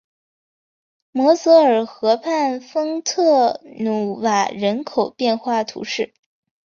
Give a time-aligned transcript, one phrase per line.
[1.11, 6.11] 摩泽尔河畔丰特努瓦人口变化图示